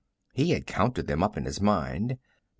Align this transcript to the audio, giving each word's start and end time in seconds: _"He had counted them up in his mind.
_"He 0.33 0.49
had 0.49 0.65
counted 0.65 1.05
them 1.05 1.21
up 1.21 1.37
in 1.37 1.45
his 1.45 1.61
mind. 1.61 2.17